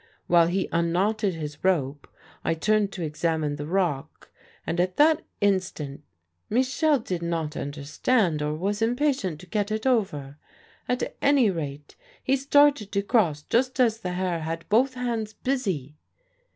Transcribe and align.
While 0.25 0.47
he 0.47 0.67
unknotted 0.71 1.35
his 1.35 1.63
rope 1.63 2.07
I 2.43 2.55
turned 2.55 2.91
to 2.93 3.03
examine 3.03 3.57
the 3.57 3.67
rock, 3.67 4.31
and 4.65 4.79
at 4.79 4.97
that 4.97 5.21
instant... 5.41 6.01
Michel 6.49 6.97
did 6.97 7.21
not 7.21 7.55
understand, 7.55 8.41
or 8.41 8.55
was 8.55 8.81
impatient 8.81 9.39
to 9.41 9.45
get 9.45 9.69
it 9.71 9.85
over... 9.85 10.39
at 10.89 11.15
any 11.21 11.51
rate 11.51 11.95
he 12.23 12.35
started 12.35 12.91
to 12.93 13.03
cross 13.03 13.43
just 13.43 13.79
as 13.79 13.99
the 13.99 14.13
Herr 14.13 14.39
had 14.39 14.67
both 14.69 14.95
hands 14.95 15.33
busy. 15.33 15.97